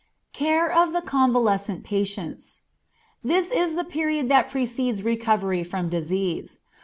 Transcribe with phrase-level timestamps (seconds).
[0.33, 2.61] Care of the Convalescent Patients.
[3.23, 6.59] This is the period that precedes recovery from disease.